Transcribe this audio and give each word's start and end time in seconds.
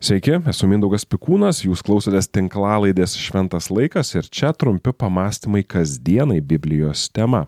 Sveiki, 0.00 0.38
esu 0.48 0.64
Mindaugas 0.64 1.02
Pikūnas, 1.04 1.58
jūs 1.60 1.82
klausotės 1.84 2.30
tinklalaidės 2.32 3.18
Šventas 3.20 3.66
laikas 3.68 4.14
ir 4.14 4.24
čia 4.32 4.48
trumpi 4.56 4.94
pamastymai 4.96 5.60
kasdienai 5.60 6.38
Biblijos 6.40 7.02
tema. 7.12 7.42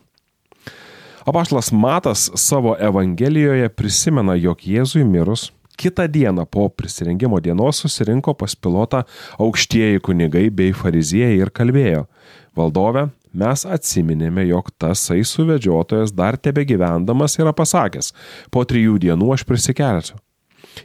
Apaštalas 1.25 1.71
Matas 1.73 2.27
savo 2.37 2.75
Evangelijoje 2.77 3.71
prisimena, 3.73 4.35
jog 4.37 4.61
Jėzui 4.69 5.01
mirus, 5.09 5.47
kitą 5.81 6.05
dieną 6.13 6.45
po 6.45 6.67
prisirengimo 6.69 7.41
dienos 7.41 7.81
susirinko 7.81 8.35
pas 8.37 8.53
pilotą 8.53 9.01
aukštieji 9.41 10.03
kunigai 10.05 10.51
bei 10.53 10.75
fariziejai 10.77 11.39
ir 11.39 11.53
kalbėjo, 11.57 12.03
valdove, 12.53 13.07
mes 13.33 13.65
atsiminėme, 13.65 14.45
jog 14.51 14.69
tasai 14.77 15.23
suvedžiotojas 15.25 16.13
dar 16.13 16.37
tebe 16.37 16.67
gyvendamas 16.69 17.39
yra 17.41 17.57
pasakęs, 17.57 18.13
po 18.53 18.67
trijų 18.69 18.99
dienų 19.07 19.33
aš 19.39 19.47
prisikelsiu. 19.49 20.21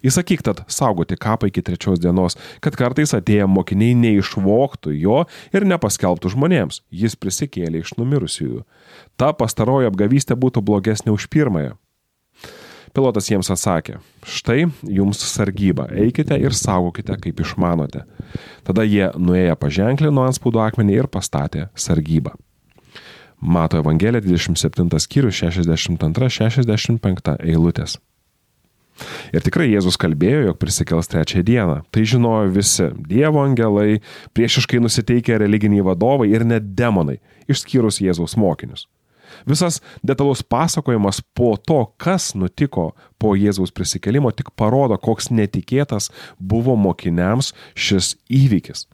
Įsakyk 0.05 0.43
tad 0.45 0.63
saugoti 0.71 1.17
kapą 1.19 1.49
iki 1.49 1.63
trečios 1.65 2.01
dienos, 2.03 2.37
kad 2.63 2.77
kartais 2.79 3.13
atėję 3.17 3.47
mokiniai 3.49 3.95
neišvoktų 3.97 4.93
jo 4.97 5.23
ir 5.53 5.67
nepaskelbtų 5.67 6.33
žmonėms. 6.35 6.81
Jis 6.91 7.17
prisikėlė 7.19 7.83
iš 7.83 7.95
numirusiųjų. 7.99 8.63
Ta 9.17 9.33
pastaroji 9.33 9.89
apgavystė 9.91 10.37
būtų 10.39 10.63
blogesnė 10.65 11.13
už 11.15 11.29
pirmąją. 11.33 11.75
Pilotas 12.97 13.27
jiems 13.29 13.51
atsakė, 13.53 13.99
štai 14.25 14.63
jums 14.89 15.19
sargyba, 15.29 15.85
eikite 15.93 16.33
ir 16.41 16.55
saugokite, 16.57 17.13
kaip 17.21 17.43
išmanote. 17.43 18.05
Tada 18.65 18.85
jie 18.87 19.11
nuėję 19.13 19.53
paženklino 19.59 20.23
ant 20.25 20.39
spaudų 20.39 20.63
akmenį 20.63 20.95
ir 21.03 21.09
pastatė 21.11 21.67
sargybą. 21.77 22.33
Mato 23.37 23.77
Evangelija 23.77 24.23
27 24.25 24.97
skyrius 25.03 25.43
62-65 25.43 27.37
eilutės. 27.45 27.99
Ir 29.35 29.43
tikrai 29.45 29.69
Jėzus 29.69 29.97
kalbėjo, 29.99 30.47
jog 30.49 30.59
prisikels 30.61 31.09
trečią 31.11 31.43
dieną. 31.45 31.81
Tai 31.91 32.03
žinojo 32.03 32.51
visi- 32.55 32.89
Dievo 33.11 33.43
angelai, 33.43 34.01
priešiškai 34.33 34.81
nusiteikę 34.81 35.37
religiniai 35.37 35.85
vadovai 35.85 36.29
ir 36.33 36.45
net 36.45 36.75
demonai, 36.75 37.19
išskyrus 37.47 38.01
Jėzaus 38.01 38.37
mokinius. 38.37 38.87
Visas 39.45 39.81
detalus 40.03 40.41
pasakojimas 40.41 41.21
po 41.33 41.55
to, 41.57 41.85
kas 41.97 42.33
nutiko 42.33 42.91
po 43.19 43.35
Jėzaus 43.35 43.71
prisikelimo, 43.71 44.31
tik 44.31 44.51
parodo, 44.55 44.97
koks 44.97 45.29
netikėtas 45.29 46.09
buvo 46.39 46.75
mokiniams 46.75 47.53
šis 47.75 48.15
įvykis. 48.29 48.87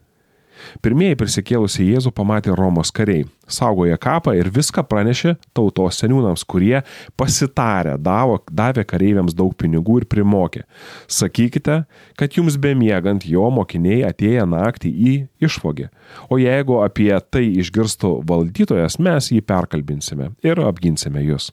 Pirmieji 0.84 1.18
prisikėlusi 1.20 1.86
Jėzų 1.88 2.12
pamatė 2.16 2.56
Romos 2.58 2.92
kariai, 2.96 3.26
saugoja 3.48 3.98
kapą 4.02 4.34
ir 4.38 4.50
viską 4.54 4.84
pranešė 4.90 5.36
tautos 5.56 6.00
seniūnams, 6.02 6.46
kurie 6.50 6.82
pasitarę 7.20 7.96
davo, 8.02 8.40
davė 8.52 8.86
kareiviams 8.88 9.36
daug 9.38 9.56
pinigų 9.60 10.02
ir 10.02 10.08
primokė. 10.10 10.66
Sakykite, 11.08 11.84
kad 12.20 12.38
jums 12.38 12.58
bemiegant 12.62 13.28
jo 13.30 13.50
mokiniai 13.54 14.04
atėję 14.10 14.46
naktį 14.50 14.94
į 14.94 15.16
išvogį, 15.48 15.90
o 16.30 16.40
jeigu 16.42 16.80
apie 16.84 17.12
tai 17.30 17.48
išgirstų 17.64 18.20
valdytojas, 18.30 19.00
mes 19.00 19.32
jį 19.34 19.44
perkalbinsime 19.48 20.34
ir 20.46 20.64
apginsime 20.64 21.26
jūs. 21.26 21.52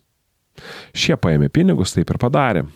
Šie 0.93 1.17
paėmė 1.17 1.49
pinigus, 1.53 1.95
taip 1.97 2.11
ir 2.13 2.21
padarė 2.21 2.67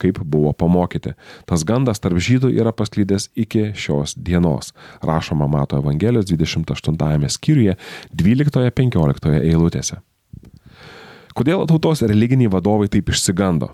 kaip 0.00 0.20
buvo 0.24 0.52
pamokyti. 0.52 1.14
Tas 1.48 1.64
gandas 1.68 2.00
tarp 2.02 2.20
žydų 2.22 2.52
yra 2.54 2.72
pasklydęs 2.76 3.30
iki 3.36 3.70
šios 3.78 4.14
dienos. 4.16 4.72
Rašoma 5.02 5.48
Mato 5.50 5.80
Evangelijos 5.80 6.30
28 6.30 7.28
skyriuje 7.32 7.76
12-15 8.14 9.38
eilutėse. 9.42 10.00
Kodėl 11.32 11.64
tautos 11.68 12.02
religiniai 12.04 12.50
vadovai 12.52 12.90
taip 12.92 13.08
išsigando? 13.08 13.72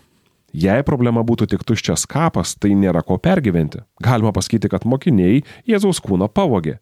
Jei 0.55 0.84
problema 0.86 1.20
būtų 1.27 1.48
tik 1.50 1.64
tuščias 1.66 2.06
kapas, 2.08 2.55
tai 2.56 2.72
nėra 2.78 3.03
ko 3.05 3.19
pergyventi. 3.20 3.82
Galima 4.00 4.32
pasakyti, 4.32 4.70
kad 4.72 4.86
mokiniai 4.88 5.42
Jėzaus 5.69 6.00
kūną 6.00 6.30
pavogė. 6.32 6.78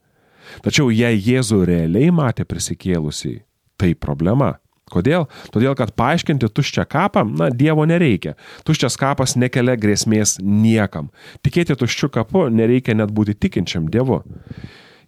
Tačiau 0.62 0.93
jei 0.95 1.19
Jėzų 1.19 1.65
realiai 1.67 2.12
matė 2.15 2.47
prisikėlusiai, 2.47 3.41
tai 3.81 3.95
problema. 3.98 4.56
Kodėl? 4.87 5.25
Todėl, 5.51 5.73
kad 5.75 5.91
paaiškinti 5.99 6.47
tuščią 6.55 6.85
kapą, 6.87 7.25
na, 7.27 7.49
Dievo 7.51 7.83
nereikia. 7.91 8.37
Tuščias 8.67 8.95
kapas 9.01 9.35
nekelia 9.35 9.75
grėsmės 9.83 10.37
niekam. 10.39 11.09
Tikėti 11.43 11.75
tuščiu 11.81 12.09
kapu 12.15 12.45
nereikia 12.55 12.95
net 12.95 13.11
būti 13.11 13.35
tikinčiam 13.35 13.89
Dievu. 13.91 14.21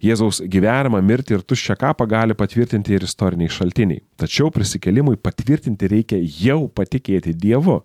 Jėzaus 0.03 0.41
gyvenimą, 0.51 0.99
mirtį 1.03 1.37
ir 1.37 1.45
tuščią 1.47 1.77
kapą 1.79 2.07
gali 2.11 2.35
patvirtinti 2.35 2.95
ir 2.95 3.07
istoriniai 3.07 3.51
šaltiniai. 3.51 4.03
Tačiau 4.19 4.51
prisikelimui 4.51 5.15
patvirtinti 5.19 5.87
reikia 5.91 6.19
jau 6.19 6.65
patikėti 6.67 7.31
Dievu. 7.35 7.79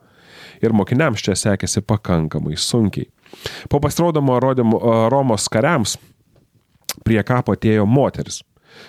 Ir 0.62 0.74
mokiniams 0.74 1.22
čia 1.22 1.38
sekėsi 1.38 1.82
pakankamai 1.86 2.58
sunkiai. 2.58 3.06
Po 3.70 3.78
pasirodomo 3.82 4.40
rodymo 4.42 4.82
Romos 5.10 5.46
kariams 5.50 5.94
prie 7.06 7.22
kapo 7.26 7.54
atėjo 7.54 7.86
moteris, 7.86 8.42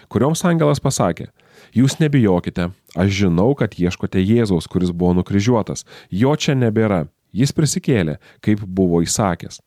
kurioms 0.10 0.42
angelas 0.46 0.82
pasakė, 0.82 1.30
Jūs 1.76 1.98
nebijokite, 2.00 2.70
aš 2.96 3.14
žinau, 3.20 3.50
kad 3.60 3.76
ieškote 3.76 4.22
Jėzaus, 4.24 4.70
kuris 4.72 4.94
buvo 4.96 5.14
nukryžiuotas. 5.20 5.84
Jo 6.10 6.36
čia 6.40 6.56
nebėra. 6.56 7.06
Jis 7.36 7.52
prisikėlė, 7.52 8.16
kaip 8.40 8.62
buvo 8.64 9.02
įsakęs 9.04 9.60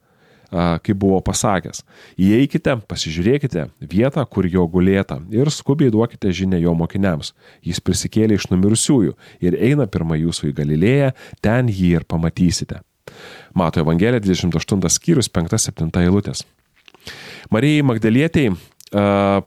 kaip 0.48 0.96
buvo 0.96 1.20
pasakęs. 1.24 1.82
Įeikite, 2.16 2.78
pasižiūrėkite 2.88 3.69
vietą, 3.80 4.24
kur 4.24 4.48
jo 4.48 4.64
gulėta 4.70 5.20
ir 5.34 5.50
skubiai 5.52 5.92
duokite 5.92 6.32
žinę 6.32 6.60
jo 6.62 6.74
mokiniams. 6.74 7.34
Jis 7.64 7.80
prisikėlė 7.84 8.38
iš 8.38 8.48
numirusiųjų 8.52 9.14
ir 9.44 9.58
eina 9.60 9.86
pirmą 9.86 10.19
jūsų 10.19 10.50
į 10.50 10.54
Galilėją, 10.62 11.12
ten 11.44 11.69
jį 11.69 11.98
ir 12.00 12.08
pamatysite. 12.08 12.80
Mato 13.54 13.80
Evangelija 13.80 14.20
28 14.25 14.88
skyrius 14.92 15.28
5-7 15.32 15.92
eilutės. 16.02 16.44
Marijai 17.52 17.84
Magdalietėjai 17.84 18.56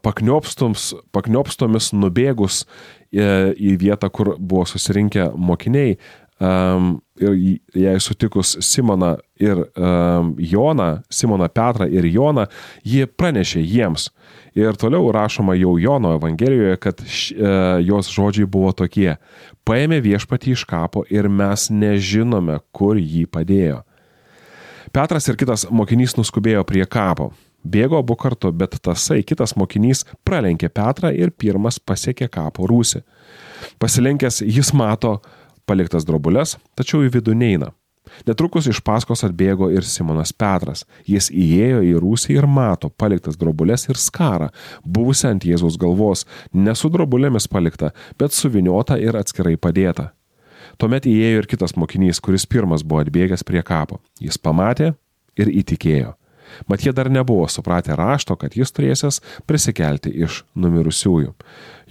pakniopstomis 0.06 1.94
nubėgus 1.94 2.66
į 3.12 3.78
vietą, 3.82 4.10
kur 4.14 4.36
buvo 4.40 4.66
susirinkę 4.70 5.32
mokiniai 5.36 5.98
ir 7.22 7.60
jai 7.78 8.00
sutikus 8.02 8.58
Simoną 8.66 9.18
ir 9.38 9.62
Joną, 10.38 11.02
Simoną 11.10 11.50
Petrą 11.50 11.86
ir 11.86 12.06
Joną, 12.06 12.48
ji 12.86 13.06
pranešė 13.06 13.62
jiems. 13.62 14.10
Ir 14.58 14.74
toliau 14.76 15.12
rašoma 15.14 15.54
jau 15.56 15.78
Jono 15.80 16.16
Evangelijoje, 16.18 16.78
kad 16.82 17.04
jos 17.86 18.10
žodžiai 18.10 18.50
buvo 18.50 18.72
tokie. 18.74 19.18
Paėmė 19.66 20.02
viešpatį 20.02 20.52
iš 20.56 20.66
kapo 20.66 21.06
ir 21.10 21.30
mes 21.30 21.70
nežinome, 21.70 22.60
kur 22.74 22.98
jį 22.98 23.28
padėjo. 23.30 23.84
Petras 24.92 25.30
ir 25.30 25.38
kitas 25.40 25.70
mokinys 25.70 26.18
nuskubėjo 26.18 26.66
prie 26.68 26.86
kapo. 26.90 27.32
Bėgo 27.62 28.00
abu 28.02 28.16
kartu, 28.18 28.52
bet 28.52 28.80
tasai 28.82 29.22
kitas 29.28 29.54
mokinys 29.60 30.06
pralenkė 30.26 30.72
Petrą 30.74 31.12
ir 31.14 31.32
pirmas 31.32 31.78
pasiekė 31.80 32.30
kapo 32.32 32.66
rūsį. 32.70 33.04
Pasilenkęs 33.82 34.42
jis 34.48 34.74
mato 34.74 35.20
paliktas 35.70 36.08
drobulės, 36.08 36.58
tačiau 36.76 37.06
į 37.06 37.14
vidų 37.14 37.38
neina. 37.38 37.72
Netrukus 38.28 38.68
iš 38.68 38.82
paskos 38.84 39.24
atbėgo 39.24 39.70
ir 39.72 39.86
Simonas 39.88 40.34
Petras. 40.34 40.84
Jis 41.08 41.30
įėjo 41.32 41.82
į 41.86 41.94
rūsį 42.02 42.36
ir 42.36 42.48
mato 42.50 42.90
paliktas 42.90 43.38
drobulės 43.40 43.88
ir 43.90 44.00
skarą, 44.02 44.50
buvusią 44.84 45.36
ant 45.36 45.46
Jėzaus 45.48 45.78
galvos, 45.80 46.26
ne 46.54 46.74
su 46.76 46.90
drobulėmis 46.92 47.48
palikta, 47.52 47.92
bet 48.20 48.36
suviniota 48.36 48.98
ir 49.00 49.18
atskirai 49.20 49.56
padėta. 49.58 50.12
Tuomet 50.82 51.06
įėjo 51.10 51.44
ir 51.44 51.50
kitas 51.50 51.76
mokinys, 51.78 52.20
kuris 52.24 52.48
pirmas 52.50 52.84
buvo 52.84 53.04
atbėgęs 53.06 53.46
prie 53.46 53.62
kapo. 53.66 54.02
Jis 54.22 54.40
pamatė 54.42 54.94
ir 55.38 55.54
įtikėjo. 55.62 56.16
Mat 56.68 56.86
jie 56.86 56.94
dar 56.96 57.12
nebuvo 57.12 57.48
supratę 57.52 57.96
rašto, 57.98 58.36
kad 58.36 58.56
jis 58.58 58.74
turėsės 58.76 59.22
prisikelti 59.50 60.14
iš 60.26 60.44
numirusiųjų. 60.56 61.34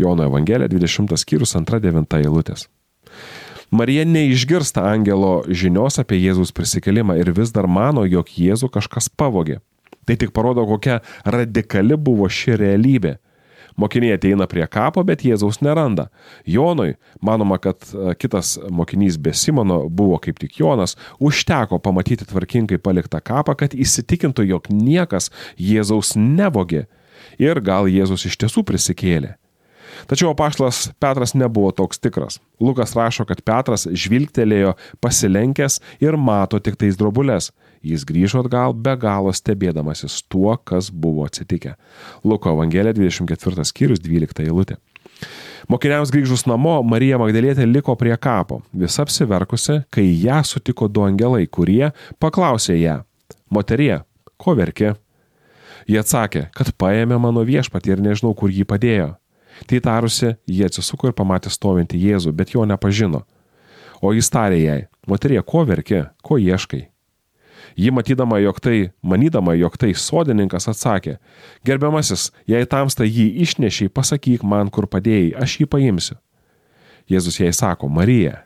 Jono 0.00 0.26
Evangelija 0.28 0.70
20 0.70 1.16
skyrius 1.20 1.56
2-9 1.56 2.20
eilutės. 2.20 2.68
Marija 3.70 4.04
neišgirsta 4.04 4.82
angelo 4.82 5.44
žinios 5.46 6.00
apie 6.02 6.18
Jėzaus 6.18 6.50
prisikelimą 6.50 7.14
ir 7.20 7.30
vis 7.36 7.52
dar 7.54 7.68
mano, 7.70 8.02
jog 8.02 8.32
Jėzų 8.34 8.70
kažkas 8.74 9.06
pavogė. 9.14 9.60
Tai 10.06 10.16
tik 10.18 10.32
parodo, 10.34 10.64
kokia 10.66 11.00
radikali 11.22 11.94
buvo 11.94 12.26
ši 12.26 12.56
realybė. 12.58 13.18
Mokiniai 13.76 14.16
ateina 14.16 14.46
prie 14.50 14.66
kapo, 14.70 15.04
bet 15.06 15.24
Jėzaus 15.26 15.60
neranda. 15.64 16.08
Jonui, 16.48 16.94
manoma, 17.22 17.60
kad 17.62 17.84
e, 17.92 18.14
kitas 18.20 18.56
mokinys 18.70 19.18
be 19.20 19.34
Simono 19.36 19.82
buvo 19.88 20.18
kaip 20.22 20.40
tik 20.42 20.58
Jonas, 20.60 20.96
užteko 21.20 21.80
pamatyti 21.82 22.28
tvarkingai 22.28 22.80
paliktą 22.82 23.22
kapą, 23.24 23.56
kad 23.62 23.76
įsitikintų, 23.76 24.48
jog 24.50 24.70
niekas 24.72 25.30
Jėzaus 25.58 26.16
nevogė 26.18 26.86
ir 27.40 27.60
gal 27.64 27.88
Jėzus 27.90 28.26
iš 28.28 28.40
tiesų 28.40 28.64
prisikėlė. 28.66 29.36
Tačiau 30.08 30.30
apaštlas 30.32 30.90
Petras 31.02 31.34
nebuvo 31.34 31.70
toks 31.76 31.98
tikras. 31.98 32.38
Lukas 32.60 32.94
rašo, 32.96 33.26
kad 33.28 33.42
Petras 33.44 33.86
žvilgtelėjo 33.90 34.74
pasilenkęs 35.02 35.80
ir 36.02 36.16
mato 36.16 36.60
tik 36.62 36.78
tais 36.80 36.98
drobulės. 37.00 37.50
Jis 37.80 38.04
grįžo 38.04 38.42
atgal 38.44 38.74
be 38.76 38.92
galo 39.00 39.32
stebėdamasis 39.32 40.20
tuo, 40.28 40.52
kas 40.56 40.90
buvo 40.92 41.24
atsitikę. 41.24 41.76
Luko 42.24 42.52
Evangelija 42.52 42.92
24 42.96 43.64
skyrius 43.64 44.02
12 44.04 44.44
eilutė. 44.44 44.76
Mokiniams 45.70 46.10
grįžus 46.12 46.46
namo, 46.50 46.80
Marija 46.82 47.18
Magdalietė 47.20 47.66
liko 47.68 47.94
prie 47.96 48.16
kapo, 48.16 48.60
vis 48.72 48.96
apsiverkusi, 49.00 49.82
kai 49.92 50.08
ją 50.08 50.40
sutiko 50.44 50.88
du 50.88 51.04
angelai, 51.06 51.46
kurie 51.46 51.92
paklausė 52.20 52.76
ją, 52.80 52.96
Moterie, 53.50 54.04
ko 54.38 54.54
verki? 54.54 54.92
Jie 55.90 55.98
atsakė, 55.98 56.44
kad 56.54 56.70
paėmė 56.78 57.16
mano 57.18 57.42
viešpatį 57.42 57.96
ir 57.96 58.02
nežinau, 58.04 58.30
kur 58.38 58.52
jį 58.54 58.62
padėjo. 58.62 59.08
Tai 59.66 59.80
tarusi, 59.82 60.36
jie 60.46 60.68
atsisuko 60.68 61.10
ir 61.10 61.16
pamatė 61.18 61.50
stovintį 61.50 61.98
Jėzų, 61.98 62.32
bet 62.38 62.54
jo 62.54 62.62
nepažino. 62.62 63.24
O 64.00 64.12
jis 64.14 64.30
tarė 64.30 64.60
jai, 64.62 64.78
moterie, 65.10 65.40
ko 65.42 65.64
verki, 65.66 66.04
ko 66.22 66.38
ieškai? 66.38 66.84
Ji 67.76 67.92
matydama, 67.94 68.38
jog 68.42 68.60
tai, 68.60 68.90
manydama, 69.02 69.54
jog 69.58 69.76
tai 69.80 69.92
sodininkas 69.94 70.68
atsakė, 70.70 71.16
gerbiamasis, 71.66 72.30
jei 72.50 72.66
tamsta 72.66 73.06
jį 73.06 73.28
išnešiai, 73.44 73.92
pasakyk 73.92 74.44
man, 74.46 74.70
kur 74.72 74.88
padėjai, 74.90 75.32
aš 75.40 75.60
jį 75.62 75.70
paimsiu. 75.70 76.18
Jėzus 77.10 77.40
jai 77.40 77.50
sako, 77.56 77.88
Marija. 77.90 78.44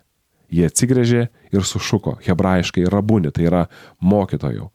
Jie 0.55 0.69
atsigrėžė 0.69 1.27
ir 1.53 1.67
sušuko, 1.67 2.19
hebrajiškai 2.25 2.87
rabuni, 2.93 3.33
tai 3.35 3.49
yra 3.49 3.67
mokytojau. 4.01 4.71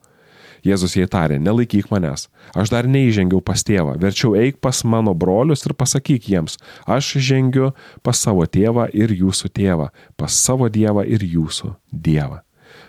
Jėzus 0.65 0.97
jai 0.97 1.07
tarė, 1.07 1.37
nelaikyk 1.39 1.87
manęs, 1.91 2.27
aš 2.57 2.71
dar 2.73 2.87
neįžengiau 2.89 3.39
pas 3.45 3.63
tėvą, 3.63 3.95
verčiau 4.01 4.33
eik 4.35 4.59
pas 4.59 4.81
mano 4.83 5.13
brolius 5.15 5.63
ir 5.65 5.75
pasakyk 5.77 6.27
jiems, 6.33 6.57
aš 6.83 7.13
žengiu 7.29 7.71
pas 8.03 8.19
savo 8.19 8.43
tėvą 8.43 8.89
ir 8.91 9.13
jūsų 9.21 9.53
tėvą, 9.55 9.89
pas 10.19 10.35
savo 10.35 10.67
dievą 10.67 11.05
ir 11.07 11.23
jūsų 11.23 11.73
dievą. 11.91 12.43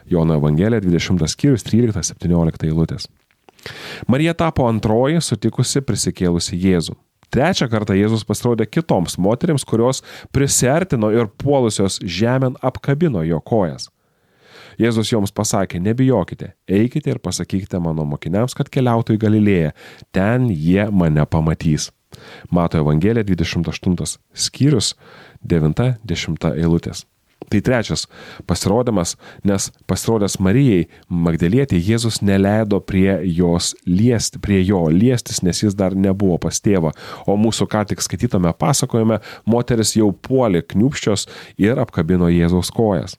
Jono 0.09 0.39
Evangelija 0.41 0.81
20 0.81 1.29
skyrius 1.31 1.67
13-17 1.67 2.67
eilutės. 2.69 3.09
Marija 4.09 4.35
tapo 4.35 4.67
antroji 4.69 5.21
sutikusi 5.21 5.83
prisikėlusi 5.85 6.57
Jėzų. 6.57 6.97
Trečią 7.31 7.69
kartą 7.71 7.95
Jėzus 7.95 8.25
pasirodė 8.27 8.67
kitoms 8.67 9.15
moteriams, 9.23 9.63
kurios 9.63 10.03
prisertino 10.35 11.13
ir 11.15 11.29
puolusios 11.39 12.01
žemėn 12.03 12.57
apkabino 12.59 13.23
jo 13.23 13.39
kojas. 13.41 13.87
Jėzus 14.81 15.13
joms 15.13 15.31
pasakė, 15.35 15.79
nebijokite, 15.83 16.55
eikite 16.67 17.13
ir 17.13 17.21
pasakykite 17.23 17.79
mano 17.83 18.07
mokiniams, 18.09 18.57
kad 18.57 18.71
keliautų 18.73 19.15
į 19.15 19.23
Galilėją, 19.27 19.73
ten 20.17 20.49
jie 20.51 20.89
mane 20.91 21.27
pamatys. 21.29 21.91
Mato 22.51 22.81
Evangelija 22.81 23.23
28 23.29 24.17
skyrius 24.35 24.95
9-10 25.47 26.49
eilutės. 26.57 27.05
Tai 27.51 27.61
trečias 27.67 28.07
pasirodymas, 28.47 29.17
nes 29.45 29.71
pasirodęs 29.91 30.37
Marijai 30.39 30.85
Magdalietė 31.11 31.81
Jėzus 31.83 32.21
neleido 32.23 32.79
prie 32.81 33.17
jos 33.27 33.73
liesti, 33.87 34.39
prie 34.39 34.61
jo 34.63 34.85
liestis, 34.95 35.43
nes 35.43 35.65
jis 35.65 35.75
dar 35.75 35.97
nebuvo 35.99 36.39
pas 36.39 36.63
tėvą. 36.63 36.93
O 37.27 37.35
mūsų 37.35 37.67
ką 37.73 37.83
tik 37.91 38.05
skaitytame 38.07 38.55
pasakojime, 38.55 39.19
moteris 39.51 39.97
jau 39.99 40.13
puolė 40.15 40.63
kniupščios 40.63 41.27
ir 41.59 41.83
apkabino 41.83 42.31
Jėzaus 42.31 42.71
kojas. 42.71 43.19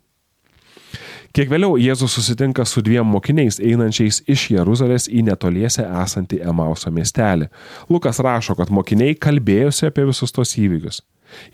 Kiek 1.36 1.52
vėliau 1.52 1.78
Jėzus 1.80 2.16
susitinka 2.16 2.64
su 2.68 2.82
dviem 2.84 3.08
mokiniais 3.08 3.60
einančiais 3.60 4.24
iš 4.32 4.50
Jeruzalės 4.52 5.12
į 5.12 5.28
netoliese 5.28 5.84
esantį 5.84 6.42
Emauso 6.48 6.92
miestelį. 6.92 7.48
Lukas 7.92 8.20
rašo, 8.20 8.56
kad 8.60 8.72
mokiniai 8.72 9.16
kalbėjosi 9.16 9.88
apie 9.88 10.08
visus 10.08 10.36
tos 10.36 10.56
įvykius. 10.60 11.04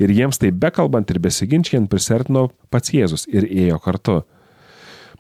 Ir 0.02 0.14
jiems 0.14 0.40
tai 0.42 0.52
bekalbant 0.52 1.10
ir 1.12 1.20
besiginčiant 1.24 1.90
prisertino 1.92 2.48
pats 2.74 2.94
Jėzus 2.94 3.28
ir 3.32 3.48
ėjo 3.48 3.80
kartu. 3.84 4.22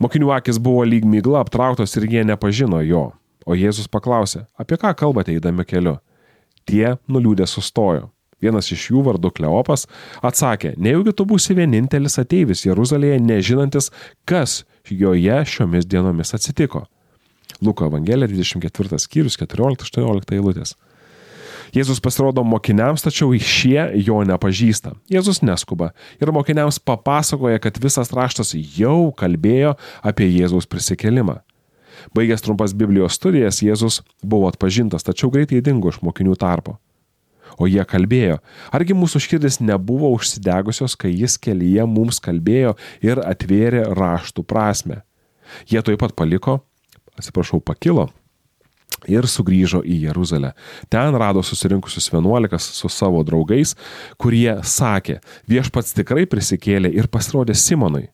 Mokinių 0.04 0.34
akis 0.36 0.60
buvo 0.62 0.84
lyg 0.86 1.08
mygla 1.10 1.42
aptrauktos 1.42 1.96
ir 1.98 2.06
jie 2.12 2.26
nepažino 2.28 2.84
jo. 2.86 3.10
O 3.48 3.56
Jėzus 3.56 3.88
paklausė, 3.90 4.46
apie 4.60 4.78
ką 4.78 4.92
kalbate 5.00 5.34
eidami 5.34 5.66
keliu? 5.66 5.98
Tie 6.68 6.98
nuliūdė 7.08 7.48
sustojo. 7.48 8.10
Vienas 8.44 8.68
iš 8.70 8.92
jų 8.92 9.02
vardu 9.08 9.32
Kleopas 9.34 9.88
atsakė, 10.22 10.76
nejaugi 10.78 11.16
tu 11.18 11.26
būsi 11.26 11.56
vienintelis 11.58 12.20
ateivis 12.22 12.66
Jeruzalėje, 12.68 13.18
nežinantis, 13.24 13.90
kas 14.30 14.60
joje 14.86 15.40
šiomis 15.50 15.88
dienomis 15.90 16.36
atsitiko. 16.38 16.84
Luko 17.62 17.88
Evangelija 17.90 18.30
24 18.30 19.00
skyrius 19.02 19.40
14-18 19.42 20.38
eilutės. 20.38 20.76
Jėzus 21.76 22.00
pasirodo 22.04 22.44
mokiniams, 22.48 23.04
tačiau 23.04 23.34
šie 23.36 23.80
jo 24.06 24.22
nepažįsta. 24.28 24.94
Jėzus 25.12 25.42
neskuba 25.44 25.92
ir 26.22 26.32
mokiniams 26.36 26.80
papasakoja, 26.80 27.60
kad 27.64 27.80
visas 27.82 28.12
raštas 28.16 28.54
jau 28.56 29.12
kalbėjo 29.18 29.76
apie 30.06 30.30
Jėzaus 30.30 30.70
prisikelimą. 30.70 31.42
Baigęs 32.16 32.44
trumpas 32.46 32.76
Biblijos 32.78 33.18
studijas, 33.18 33.64
Jėzus 33.66 34.02
buvo 34.24 34.48
atpažintas, 34.52 35.04
tačiau 35.04 35.32
greitai 35.34 35.64
dingo 35.66 35.92
iš 35.92 36.00
mokinių 36.06 36.38
tarpo. 36.40 36.78
O 37.58 37.66
jie 37.66 37.82
kalbėjo, 37.90 38.38
argi 38.76 38.94
mūsų 38.94 39.22
širdis 39.24 39.58
nebuvo 39.64 40.12
užsidegusios, 40.14 40.94
kai 41.00 41.10
jis 41.16 41.40
kelyje 41.42 41.88
mums 41.90 42.22
kalbėjo 42.22 42.76
ir 43.02 43.24
atvėrė 43.24 43.88
raštų 43.98 44.46
prasme. 44.46 45.02
Jie 45.66 45.82
taip 45.82 46.04
pat 46.04 46.14
paliko, 46.14 46.60
atsiprašau, 47.18 47.64
pakilo 47.64 48.12
ir 49.06 49.28
sugrįžo 49.30 49.84
į 49.86 50.08
Jeruzalę. 50.08 50.54
Ten 50.90 51.16
rado 51.20 51.44
susirinkusius 51.46 52.10
vienuolikas 52.14 52.64
su 52.80 52.90
savo 52.90 53.24
draugais, 53.28 53.76
kurie 54.18 54.62
sakė, 54.64 55.20
viešpats 55.50 55.94
tikrai 55.98 56.26
prisikėlė 56.30 56.90
ir 56.98 57.08
pasirodė 57.12 57.54
Simonui. 57.58 58.08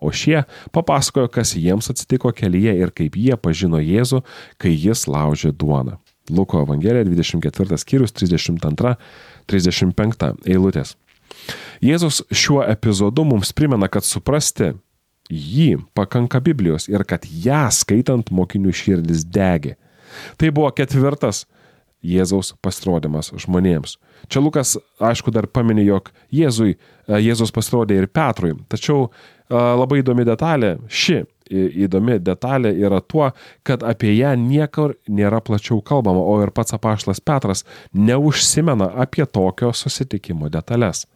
O 0.00 0.08
šie 0.16 0.44
papasakojo, 0.72 1.28
kas 1.28 1.52
jiems 1.52 1.90
atsitiko 1.92 2.32
kelyje 2.32 2.72
ir 2.80 2.88
kaip 2.96 3.16
jie 3.20 3.36
pažino 3.36 3.76
Jėzų, 3.84 4.24
kai 4.56 4.72
jis 4.72 5.04
laužė 5.10 5.52
duoną. 5.52 6.00
Luko 6.30 6.62
Evangelija 6.62 7.04
24 7.04 7.76
skyrius 7.80 8.12
32-35 8.16 10.34
eilutės. 10.48 10.96
Jėzus 11.84 12.22
šiuo 12.32 12.64
epizodu 12.68 13.24
mums 13.28 13.52
primena, 13.56 13.88
kad 13.92 14.04
suprasti 14.04 14.72
jį 15.30 15.78
pakanka 15.94 16.40
Biblijos 16.42 16.88
ir 16.90 17.04
kad 17.08 17.24
ją 17.28 17.70
skaitant 17.72 18.30
mokinių 18.34 18.72
širdis 18.74 19.24
degė. 19.24 19.76
Tai 20.40 20.52
buvo 20.54 20.70
ketvirtas 20.74 21.46
Jėzaus 22.00 22.54
pasirodymas 22.64 23.28
žmonėms. 23.36 23.98
Čia 24.32 24.40
Lukas, 24.40 24.76
aišku, 25.00 25.32
dar 25.34 25.48
paminė, 25.52 25.84
jog 25.84 26.08
Jėzui, 26.32 26.76
e, 26.76 27.18
Jėzus 27.20 27.52
pasirodė 27.52 27.98
ir 28.00 28.08
Petrui. 28.08 28.54
Tačiau 28.72 29.08
e, 29.08 29.10
labai 29.52 30.00
įdomi 30.00 30.24
detalė, 30.24 30.78
ši 30.88 31.20
įdomi 31.50 32.18
detalė 32.22 32.72
yra 32.78 33.00
tuo, 33.00 33.30
kad 33.66 33.82
apie 33.82 34.12
ją 34.14 34.34
niekur 34.38 34.94
nėra 35.10 35.40
plačiau 35.44 35.80
kalbama, 35.82 36.22
o 36.22 36.38
ir 36.42 36.52
pats 36.54 36.74
apaštas 36.76 37.20
Petras 37.20 37.64
neužsimena 37.92 38.92
apie 39.02 39.26
tokio 39.26 39.72
susitikimo 39.74 40.48
detalės. 40.48 41.06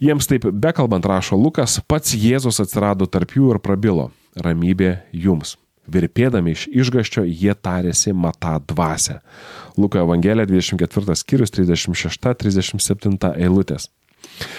Jiems 0.00 0.28
taip 0.28 0.44
bekalbant 0.52 1.06
rašo 1.08 1.38
Lukas, 1.40 1.80
pats 1.88 2.14
Jėzus 2.14 2.60
atsirado 2.60 3.08
tarp 3.08 3.32
jų 3.32 3.54
ir 3.54 3.62
prabilo- 3.64 4.10
ramybė 4.44 5.00
jums. 5.12 5.56
Virpėdami 5.92 6.54
iš 6.56 6.66
išgaščio 6.72 7.26
jie 7.26 7.54
tarėsi 7.54 8.14
matą 8.16 8.56
dvasę. 8.72 9.20
Luko 9.76 10.00
Evangelija 10.02 10.48
24 10.48 11.16
skyrius 11.18 11.54
36-37 11.54 13.32
eilutės. 13.36 13.90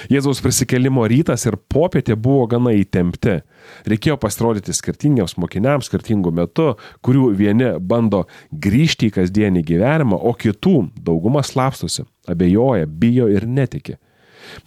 Jėzaus 0.10 0.40
prisikelimo 0.42 1.04
rytas 1.10 1.46
ir 1.46 1.58
popietė 1.70 2.16
buvo 2.16 2.48
gana 2.50 2.74
įtempti. 2.78 3.42
Reikėjo 3.90 4.18
pasirodyti 4.22 4.74
skirtingiems 4.74 5.36
mokiniams 5.42 5.90
skirtingų 5.90 6.34
metų, 6.40 6.70
kurių 7.06 7.30
vieni 7.38 7.74
bando 7.80 8.24
grįžti 8.52 9.12
į 9.12 9.16
kasdienį 9.20 9.66
gyvenimą, 9.68 10.18
o 10.18 10.34
kitų 10.34 10.78
dauguma 11.06 11.44
slapstosi, 11.46 12.08
abejoja, 12.30 12.88
bijo 12.88 13.30
ir 13.34 13.46
netiki. 13.48 13.98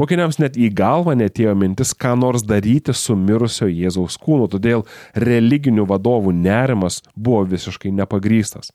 Mokiniams 0.00 0.40
net 0.42 0.58
į 0.58 0.70
galvą 0.76 1.16
netėjo 1.18 1.54
mintis, 1.58 1.94
ką 1.94 2.16
nors 2.18 2.44
daryti 2.46 2.94
su 2.96 3.16
mirusio 3.18 3.68
Jėzaus 3.70 4.18
kūnu, 4.20 4.48
todėl 4.52 4.84
religinių 5.14 5.86
vadovų 5.90 6.34
nerimas 6.36 7.00
buvo 7.16 7.44
visiškai 7.50 7.92
nepagrystas. 7.94 8.72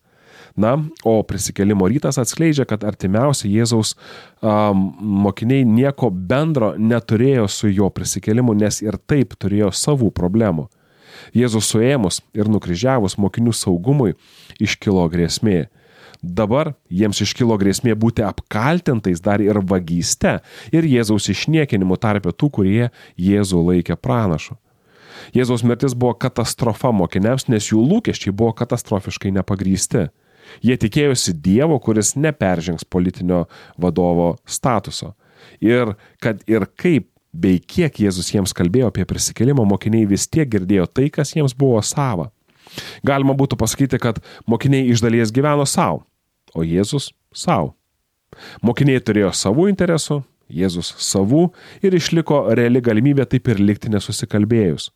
Na, 0.55 0.77
o 1.03 1.19
prisikelimo 1.27 1.87
rytas 1.91 2.15
atskleidžia, 2.21 2.63
kad 2.69 2.85
artimiausi 2.87 3.49
Jėzaus 3.51 3.95
um, 4.39 4.85
mokiniai 5.25 5.65
nieko 5.67 6.07
bendro 6.09 6.73
neturėjo 6.79 7.49
su 7.51 7.71
jo 7.71 7.89
prisikelimu, 7.91 8.55
nes 8.55 8.79
ir 8.85 8.95
taip 9.03 9.35
turėjo 9.35 9.73
savų 9.75 10.13
problemų. 10.15 10.69
Jėzus 11.35 11.67
suėmus 11.71 12.21
ir 12.35 12.47
nukryžiavus 12.51 13.17
mokinių 13.19 13.53
saugumui 13.55 14.15
iškilo 14.63 15.03
grėsmė. 15.11 15.65
Dabar 16.25 16.71
jiems 16.89 17.19
iškilo 17.21 17.53
grėsmė 17.61 17.93
būti 18.01 18.23
apkaltintais 18.25 19.21
dar 19.21 19.43
ir 19.43 19.59
vagyste 19.69 20.39
ir 20.73 20.87
Jėzaus 20.89 21.29
išniekinimu 21.29 21.99
tarp 22.01 22.25
tų, 22.33 22.49
kurie 22.49 22.87
Jėzų 23.21 23.61
laikė 23.69 23.97
pranašu. 24.01 24.55
Jėzaus 25.35 25.63
mirtis 25.63 25.93
buvo 25.93 26.15
katastrofa 26.17 26.89
mokiniams, 26.91 27.45
nes 27.51 27.69
jų 27.69 27.83
lūkesčiai 27.91 28.33
buvo 28.33 28.55
katastrofiškai 28.57 29.35
nepagrysti. 29.37 30.07
Jie 30.65 30.77
tikėjosi 30.81 31.35
Dievo, 31.45 31.77
kuris 31.81 32.15
neperžengs 32.17 32.85
politinio 32.89 33.45
vadovo 33.77 34.35
statuso. 34.45 35.13
Ir 35.61 35.93
kad 36.21 36.41
ir 36.49 36.65
kaip 36.77 37.09
bei 37.35 37.59
kiek 37.59 38.01
Jėzus 38.01 38.31
jiems 38.33 38.55
kalbėjo 38.55 38.89
apie 38.89 39.05
prisikelimą, 39.05 39.65
mokiniai 39.67 40.09
vis 40.09 40.25
tiek 40.25 40.49
girdėjo 40.49 40.87
tai, 40.89 41.09
kas 41.13 41.35
jiems 41.35 41.53
buvo 41.57 41.81
sava. 41.85 42.31
Galima 43.05 43.35
būtų 43.37 43.59
pasakyti, 43.61 44.01
kad 44.01 44.21
mokiniai 44.49 44.89
iš 44.89 45.03
dalies 45.05 45.33
gyveno 45.35 45.67
savo, 45.69 46.05
o 46.55 46.63
Jėzus 46.63 47.11
savo. 47.35 47.73
Mokiniai 48.65 49.03
turėjo 49.03 49.31
savų 49.35 49.69
interesų, 49.71 50.21
Jėzus 50.51 50.91
savų 51.01 51.47
ir 51.85 51.95
išliko 51.97 52.45
reali 52.57 52.81
galimybė 52.83 53.25
taip 53.29 53.49
ir 53.49 53.61
likti 53.61 53.89
nesusikalbėjus. 53.93 54.91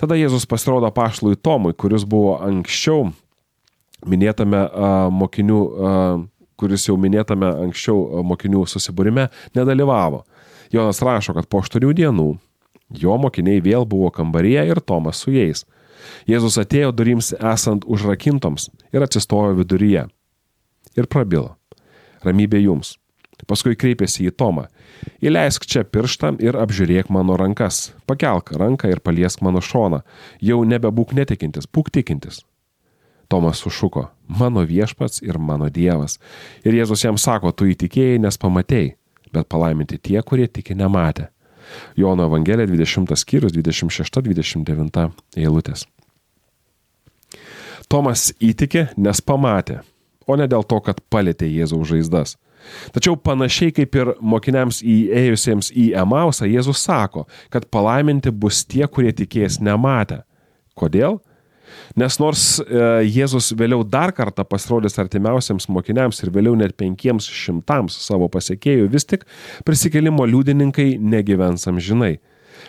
Tada 0.00 0.18
Jėzus 0.18 0.44
pasirodo 0.50 0.90
pašlui 0.92 1.36
Tomui, 1.36 1.72
kuris 1.72 2.04
buvo 2.04 2.36
anksčiau 2.44 3.12
minėtame 4.04 4.60
uh, 4.66 5.08
mokinių, 5.14 5.60
uh, 5.64 6.24
kuris 6.60 6.88
jau 6.88 6.96
minėtame 7.00 7.48
anksčiau 7.68 8.24
mokinių 8.26 8.66
susibūrime 8.68 9.30
nedalyvavo. 9.56 10.24
Jonas 10.74 11.00
rašo, 11.04 11.36
kad 11.36 11.48
po 11.48 11.62
aštuonių 11.62 11.94
dienų 11.96 12.28
jo 13.00 13.16
mokiniai 13.20 13.62
vėl 13.64 13.86
buvo 13.88 14.10
kambaryje 14.12 14.66
ir 14.72 14.82
Tomas 14.84 15.22
su 15.24 15.32
jais. 15.34 15.64
Jėzus 16.28 16.58
atėjo 16.60 16.92
durims 16.92 17.32
esant 17.38 17.86
užrakintoms 17.88 18.68
ir 18.92 19.04
atsistojo 19.06 19.54
viduryje. 19.60 20.08
Ir 20.98 21.08
prabilo. 21.10 21.56
Ramybė 22.24 22.62
jums. 22.62 22.96
Paskui 23.44 23.76
kreipėsi 23.76 24.28
į 24.28 24.32
Tomą. 24.38 24.68
Įleisk 25.24 25.66
čia 25.68 25.82
pirštą 25.84 26.34
ir 26.40 26.56
apžiūrėk 26.56 27.10
mano 27.12 27.36
rankas. 27.36 27.92
Pakelk 28.08 28.54
ranką 28.56 28.88
ir 28.92 29.02
paliesk 29.04 29.42
mano 29.44 29.60
šoną. 29.60 30.00
Jau 30.40 30.62
nebebūk 30.64 31.12
netikintis, 31.18 31.68
būk 31.68 31.90
tikintis. 31.92 32.40
Tomas 33.28 33.60
sušuko, 33.64 34.08
mano 34.28 34.64
viešpats 34.64 35.22
ir 35.24 35.38
mano 35.38 35.68
Dievas. 35.72 36.18
Ir 36.64 36.76
Jėzus 36.76 37.04
jam 37.04 37.18
sako, 37.18 37.52
tu 37.52 37.68
įtikėjai, 37.72 38.20
nes 38.22 38.38
pamatėjai, 38.40 38.94
bet 39.32 39.48
palaiminti 39.50 39.98
tie, 39.98 40.20
kurie 40.22 40.46
tiki 40.48 40.76
nematė. 40.76 41.30
Jono 41.96 42.28
Evangelija 42.28 42.68
20 42.68 43.16
skyrius 43.16 43.54
26-29 43.56 45.10
eilutės. 45.40 45.86
Tomas 47.88 48.30
įtikė, 48.40 48.90
nes 48.96 49.20
pamatė, 49.24 49.80
o 50.26 50.36
ne 50.40 50.48
dėl 50.50 50.64
to, 50.68 50.80
kad 50.84 51.00
palėtė 51.12 51.48
Jėzaus 51.50 51.88
žaizdas. 51.90 52.36
Tačiau 52.94 53.16
panašiai 53.20 53.74
kaip 53.76 53.96
ir 53.98 54.14
mokiniams 54.24 54.80
įėjusiems 54.80 55.70
į 55.76 55.90
Emausą, 56.00 56.48
Jėzus 56.48 56.80
sako, 56.86 57.26
kad 57.52 57.68
palaiminti 57.72 58.32
bus 58.32 58.62
tie, 58.64 58.86
kurie 58.88 59.12
tikės 59.12 59.60
nematę. 59.60 60.22
Kodėl? 60.78 61.20
Nes 61.98 62.16
nors 62.18 62.44
e, 62.60 62.84
Jėzus 63.06 63.52
vėliau 63.58 63.84
dar 63.86 64.12
kartą 64.16 64.44
pasirodys 64.48 64.98
artimiausiams 65.00 65.68
mokiniams 65.72 66.22
ir 66.22 66.32
vėliau 66.34 66.56
net 66.58 66.76
penkiems 66.78 67.28
šimtams 67.30 67.96
savo 68.06 68.28
pasiekėjų, 68.32 68.88
vis 68.92 69.06
tik 69.08 69.26
prisikelimo 69.66 70.26
liudininkai 70.28 70.94
negyvens 70.98 71.68
amžinai. 71.70 72.16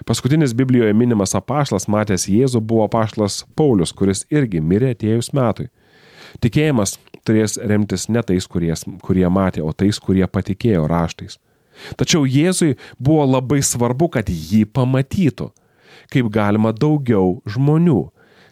Paskutinis 0.06 0.54
Biblijoje 0.58 0.94
minimas 0.98 1.36
apaštas 1.38 1.88
matęs 1.92 2.28
Jėzų 2.28 2.60
buvo 2.60 2.86
apaštas 2.90 3.44
Paulius, 3.56 3.94
kuris 3.96 4.26
irgi 4.34 4.60
mirė 4.62 4.92
atėjus 4.96 5.32
metui. 5.38 5.70
Tikėjimas 6.44 6.98
turės 7.26 7.58
remtis 7.62 8.08
ne 8.10 8.24
tais, 8.26 8.48
kurie, 8.48 8.74
kurie 9.04 9.28
matė, 9.30 9.64
o 9.66 9.74
tais, 9.74 10.00
kurie 10.00 10.26
patikėjo 10.28 10.86
raštais. 10.90 11.40
Tačiau 12.00 12.24
Jėzui 12.24 12.78
buvo 13.00 13.26
labai 13.28 13.62
svarbu, 13.66 14.10
kad 14.16 14.30
jį 14.32 14.64
pamatytų, 14.72 15.50
kaip 16.14 16.30
galima 16.32 16.72
daugiau 16.76 17.42
žmonių 17.50 18.04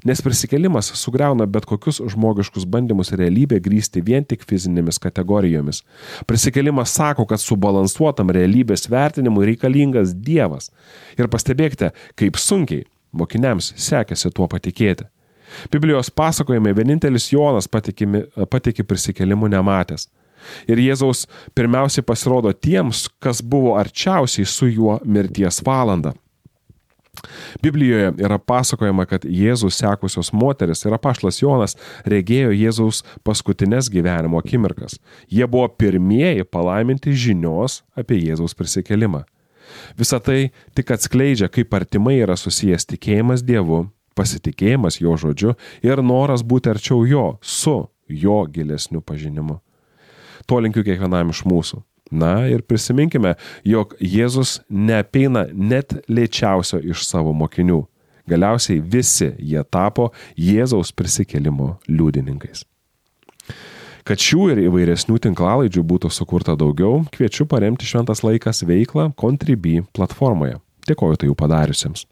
nes 0.08 0.22
prisikėlimas 0.24 0.92
sugriauna 1.00 1.48
bet 1.50 1.66
kokius 1.68 2.02
žmogiškus 2.14 2.68
bandymus 2.70 3.14
realybę 3.16 3.60
grįsti 3.64 4.04
vien 4.06 4.26
tik 4.28 4.44
fizinėmis 4.48 5.00
kategorijomis. 5.04 5.82
Prisikėlimas 6.30 6.94
sako, 6.98 7.26
kad 7.30 7.42
subalansuotam 7.42 8.34
realybės 8.36 8.90
vertinimui 8.92 9.48
reikalingas 9.54 10.14
Dievas. 10.14 10.72
Ir 11.18 11.32
pastebėkite, 11.32 11.94
kaip 12.20 12.40
sunkiai 12.40 12.86
mokiniams 13.16 13.74
sekėsi 13.80 14.32
tuo 14.36 14.50
patikėti. 14.52 15.08
Biblijos 15.72 16.12
pasakojime 16.14 16.74
vienintelis 16.76 17.32
Jonas 17.34 17.70
patikė 17.70 18.86
prisikėlimu 18.88 19.50
nematęs. 19.52 20.10
Ir 20.68 20.82
Jėzaus 20.84 21.24
pirmiausiai 21.56 22.04
pasirodo 22.06 22.52
tiems, 22.52 23.08
kas 23.24 23.40
buvo 23.42 23.78
arčiausiai 23.80 24.48
su 24.50 24.68
juo 24.68 25.00
mirties 25.06 25.62
valanda. 25.66 26.14
Biblijoje 27.62 28.10
yra 28.26 28.40
pasakojama, 28.42 29.06
kad 29.06 29.26
Jėzus 29.30 29.78
sekusios 29.78 30.32
moteris 30.34 30.82
ir 30.84 30.96
apaštlas 30.98 31.38
Jonas 31.44 31.78
regėjo 32.10 32.50
Jėzaus 32.58 33.04
paskutinės 33.24 33.90
gyvenimo 33.94 34.42
akimirkas. 34.42 34.98
Jie 35.30 35.46
buvo 35.48 35.68
pirmieji 35.78 36.44
palaiminti 36.44 37.14
žinios 37.14 37.84
apie 37.96 38.18
Jėzaus 38.18 38.58
prisikelimą. 38.58 39.24
Visą 39.98 40.20
tai 40.20 40.40
tik 40.76 40.92
atskleidžia, 40.92 41.48
kaip 41.54 41.74
artimai 41.78 42.18
yra 42.26 42.36
susijęs 42.38 42.90
tikėjimas 42.90 43.46
Dievu, 43.46 43.86
pasitikėjimas 44.16 45.00
Jo 45.02 45.18
žodžiu 45.20 45.56
ir 45.86 46.04
noras 46.04 46.44
būti 46.44 46.72
arčiau 46.74 47.04
Jo, 47.08 47.38
su 47.42 47.80
Jo 48.08 48.44
gilesniu 48.52 49.02
pažinimu. 49.02 49.60
To 50.48 50.60
linkiu 50.60 50.84
kiekvienam 50.84 51.32
iš 51.32 51.46
mūsų 51.48 51.84
Na 52.14 52.44
ir 52.46 52.62
prisiminkime, 52.62 53.34
jog 53.66 53.96
Jėzus 53.98 54.60
neapeina 54.70 55.48
net 55.54 55.96
lėčiausio 56.06 56.78
iš 56.84 57.08
savo 57.08 57.34
mokinių. 57.34 57.80
Galiausiai 58.30 58.80
visi 58.80 59.32
jie 59.40 59.64
tapo 59.66 60.12
Jėzaus 60.38 60.94
prisikelimo 60.96 61.74
liudininkais. 61.90 62.64
Kad 64.04 64.20
šių 64.20 64.46
ir 64.54 64.62
įvairesnių 64.68 65.18
tinklalaidžių 65.26 65.84
būtų 65.90 66.12
sukurta 66.12 66.58
daugiau, 66.60 67.02
kviečiu 67.16 67.48
paremti 67.50 67.88
Šventas 67.88 68.22
laikas 68.24 68.62
veiklą 68.68 69.10
Contribui 69.18 69.82
platformoje. 69.96 70.60
Dėkoju 70.88 71.20
tai 71.20 71.32
jų 71.32 71.38
padariusiems. 71.40 72.06